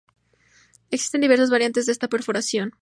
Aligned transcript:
Existen 0.89 1.21
diversas 1.21 1.51
variantes 1.51 1.85
de 1.85 1.91
esta 1.91 2.07
perforación. 2.07 2.71